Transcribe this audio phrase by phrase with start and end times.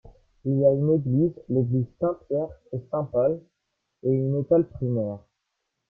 [0.45, 3.39] Il y a une église, l'église Saint-Pierre-et-Saint-Paul
[4.01, 5.19] et une école primaire.